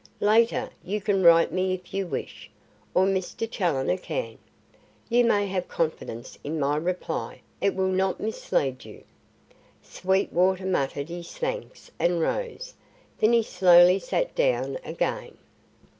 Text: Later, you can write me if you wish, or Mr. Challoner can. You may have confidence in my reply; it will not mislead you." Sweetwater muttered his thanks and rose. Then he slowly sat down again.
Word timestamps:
Later, 0.19 0.71
you 0.83 0.99
can 0.99 1.21
write 1.21 1.51
me 1.53 1.75
if 1.75 1.93
you 1.93 2.07
wish, 2.07 2.49
or 2.95 3.05
Mr. 3.05 3.47
Challoner 3.47 3.97
can. 3.97 4.39
You 5.09 5.23
may 5.23 5.45
have 5.45 5.67
confidence 5.67 6.39
in 6.43 6.59
my 6.59 6.75
reply; 6.77 7.41
it 7.61 7.75
will 7.75 7.91
not 7.91 8.19
mislead 8.19 8.83
you." 8.83 9.03
Sweetwater 9.83 10.65
muttered 10.65 11.09
his 11.09 11.37
thanks 11.37 11.91
and 11.99 12.19
rose. 12.19 12.73
Then 13.19 13.31
he 13.33 13.43
slowly 13.43 13.99
sat 13.99 14.33
down 14.33 14.79
again. 14.83 15.37